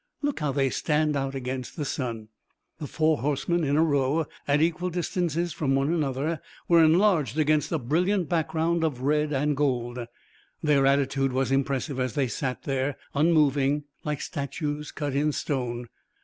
"Look 0.23 0.39
how 0.39 0.51
they 0.51 0.71
stand 0.71 1.15
out 1.15 1.35
against 1.35 1.75
the 1.75 1.85
sun!" 1.85 2.29
The 2.79 2.87
four 2.87 3.19
horsemen 3.19 3.63
in 3.63 3.77
a 3.77 3.83
row, 3.83 4.25
at 4.47 4.59
equal 4.59 4.89
distances 4.89 5.53
from 5.53 5.75
one 5.75 5.93
another, 5.93 6.41
were 6.67 6.83
enlarged 6.83 7.37
against 7.37 7.71
a 7.71 7.77
brilliant 7.77 8.27
background 8.27 8.83
of 8.83 9.01
red 9.01 9.31
and 9.31 9.55
gold. 9.55 9.99
Their 10.63 10.87
attitude 10.87 11.31
was 11.33 11.51
impressive, 11.51 11.99
as 11.99 12.15
they 12.15 12.27
sat 12.27 12.63
there, 12.63 12.97
unmoving, 13.13 13.83
like 14.03 14.21
statues 14.21 14.91
cut 14.91 15.13
in 15.13 15.31
stone. 15.33 15.85